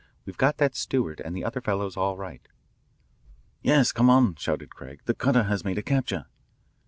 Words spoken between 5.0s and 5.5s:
"The cutter